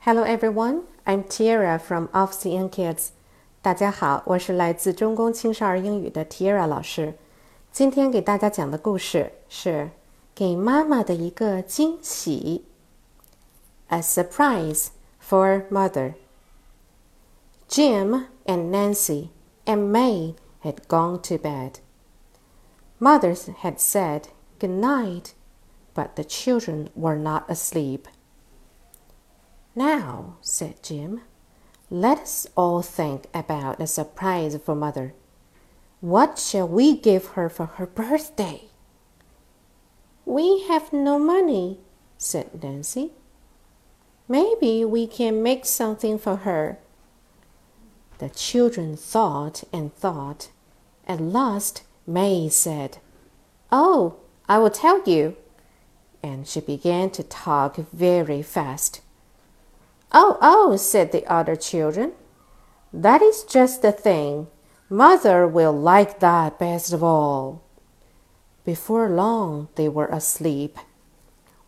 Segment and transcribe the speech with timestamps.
[0.00, 3.08] Hello everyone, I'm Tiara from OFCN Kids.
[3.62, 7.14] 大家好，我是来自中公青少儿英语的 Tiara 老师。
[7.70, 9.90] 今天给大家讲的故事是
[10.34, 12.64] 给妈妈的一个惊喜。
[13.88, 14.88] A surprise
[15.22, 16.14] for mother.
[17.68, 19.28] Jim and Nancy
[19.64, 21.74] and May had gone to bed.
[22.98, 24.24] Mothers had said
[24.58, 25.32] good night,
[25.94, 28.04] but the children were not asleep.
[29.80, 31.22] Now, said Jim,
[31.88, 35.14] let us all think about a surprise for mother.
[36.02, 38.64] What shall we give her for her birthday?
[40.26, 41.78] We have no money,
[42.18, 43.12] said Nancy.
[44.28, 46.78] Maybe we can make something for her.
[48.18, 50.50] The children thought and thought.
[51.08, 52.98] At last, May said,
[53.72, 55.38] Oh, I will tell you.
[56.22, 59.00] And she began to talk very fast.
[60.12, 62.12] Oh, oh, said the other children.
[62.92, 64.48] That is just the thing.
[64.88, 67.62] Mother will like that best of all.
[68.64, 70.78] Before long, they were asleep.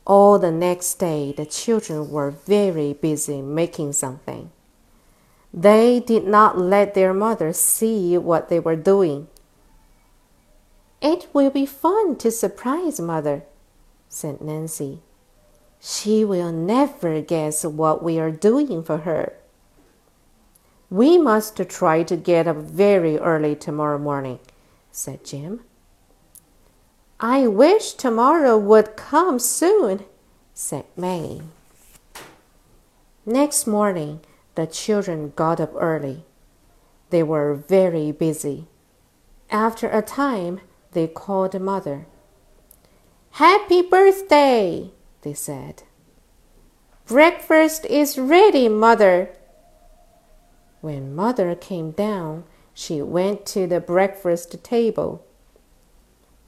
[0.05, 4.51] All the next day, the children were very busy making something.
[5.55, 9.29] They did not let their mother see what they were doing.
[11.01, 13.45] It will be fun to surprise mother,
[14.09, 15.03] said Nancy.
[15.85, 19.33] She will never guess what we are doing for her.
[20.89, 24.39] We must try to get up very early tomorrow morning,
[24.93, 25.65] said Jim.
[27.19, 30.05] I wish tomorrow would come soon,
[30.55, 31.43] said May.
[33.27, 34.21] Next morning,
[34.55, 36.25] the children got up early.
[37.11, 38.69] They were very busy.
[39.51, 40.61] After a time,
[40.93, 42.07] they called mother.
[43.33, 44.93] Happy birthday!
[45.23, 45.83] They said.
[47.07, 49.31] Breakfast is ready, mother.
[50.81, 55.25] When mother came down, she went to the breakfast table.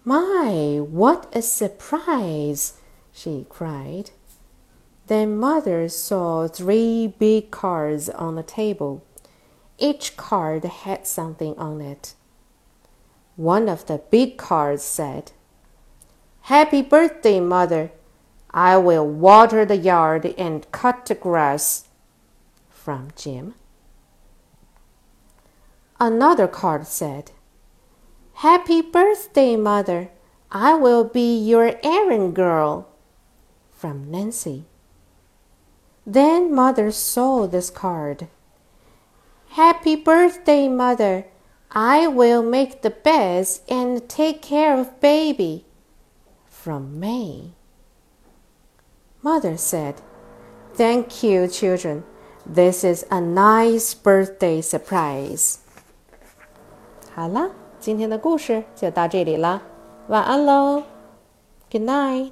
[0.05, 2.75] My, what a surprise!
[3.13, 4.11] she cried.
[5.07, 9.05] Then mother saw three big cards on the table.
[9.79, 12.15] Each card had something on it.
[13.37, 15.33] One of the big cards said,
[16.43, 17.91] Happy birthday, mother.
[18.57, 21.89] I will water the yard and cut the grass.
[22.71, 23.55] From Jim.
[25.99, 27.33] Another card said,
[28.35, 30.11] Happy birthday, mother.
[30.53, 32.89] I will be your errand girl.
[33.73, 34.67] From Nancy.
[36.07, 38.29] Then mother saw this card.
[39.49, 41.27] Happy birthday, mother.
[41.73, 45.65] I will make the beds and take care of baby.
[46.47, 47.55] From May.
[49.24, 49.96] Mother said,
[50.76, 52.04] Thank you, children.
[52.46, 55.58] This is a nice birthday surprise.
[57.14, 59.62] 好了，今天的故事就到这里了，
[60.08, 60.84] 晚安喽，
[61.70, 62.32] Good night。